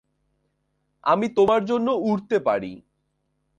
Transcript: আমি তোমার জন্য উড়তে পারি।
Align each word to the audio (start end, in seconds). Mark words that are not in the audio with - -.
আমি 1.03 1.27
তোমার 1.37 1.61
জন্য 1.65 1.87
উড়তে 2.01 2.37
পারি। 2.39 2.73